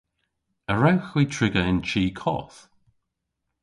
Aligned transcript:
A 0.71 0.73
wrewgh 0.75 1.07
hwi 1.09 1.23
triga 1.35 1.63
yn 1.71 1.79
chi 1.89 2.03
koth? 2.21 2.59